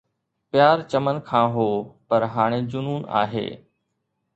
پيار 0.49 0.77
چمن 0.91 1.17
کان 1.27 1.45
هو 1.55 1.67
پر 2.07 2.21
هاڻي 2.33 2.59
جنون 2.71 3.01
آهي 3.21 3.47